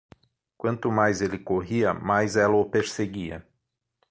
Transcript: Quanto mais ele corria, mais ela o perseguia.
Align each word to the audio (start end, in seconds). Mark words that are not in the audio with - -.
Quanto 0.57 0.89
mais 0.91 1.21
ele 1.21 1.37
corria, 1.37 1.93
mais 1.93 2.35
ela 2.35 2.55
o 2.55 2.65
perseguia. 2.67 3.47